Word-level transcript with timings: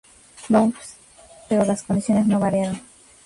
Louis, 0.49 0.73
pero 1.47 1.63
las 1.63 1.83
condiciones 1.83 2.25
no 2.25 2.39
variaron. 2.39 2.81